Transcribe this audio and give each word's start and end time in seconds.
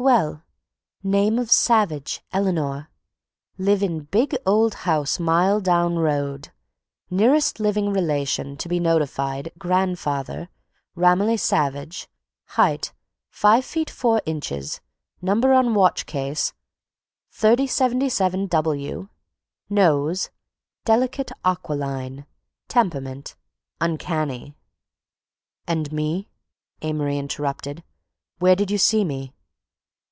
"Well—name 0.00 1.38
of 1.38 1.52
Savage, 1.52 2.22
Eleanor; 2.32 2.88
live 3.58 3.82
in 3.82 4.04
big 4.04 4.34
old 4.46 4.72
house 4.88 5.20
mile 5.20 5.60
down 5.60 5.98
road; 5.98 6.48
nearest 7.10 7.60
living 7.60 7.92
relation 7.92 8.56
to 8.56 8.68
be 8.70 8.80
notified, 8.80 9.52
grandfather—Ramilly 9.58 11.36
Savage; 11.38 12.08
height, 12.46 12.94
five 13.28 13.62
feet 13.62 13.90
four 13.90 14.22
inches; 14.24 14.80
number 15.20 15.52
on 15.52 15.74
watch 15.74 16.06
case, 16.06 16.54
3077 17.32 18.46
W; 18.46 19.08
nose, 19.68 20.30
delicate 20.86 21.30
aquiline; 21.44 22.24
temperament, 22.68 23.36
uncanny—" 23.82 24.56
"And 25.66 25.92
me," 25.92 26.30
Amory 26.80 27.18
interrupted, 27.18 27.84
"where 28.38 28.56
did 28.56 28.70
you 28.70 28.78
see 28.78 29.04
me?" 29.04 29.34